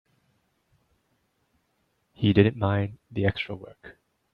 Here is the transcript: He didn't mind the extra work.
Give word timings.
He 2.13 2.33
didn't 2.33 2.57
mind 2.57 2.97
the 3.11 3.27
extra 3.27 3.53
work. 3.55 3.99